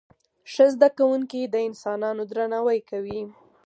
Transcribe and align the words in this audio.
ښه 0.51 0.65
زده 0.73 0.89
کوونکي 0.97 1.41
د 1.47 1.55
انسانانو 1.69 2.21
درناوی 2.31 2.79
کوي. 2.89 3.21